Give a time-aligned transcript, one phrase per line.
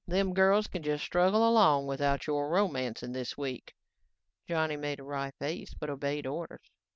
[0.07, 3.75] Them girls can just struggle along without your romancing this week."
[4.47, 6.71] Johnny made a wry face but obeyed orders.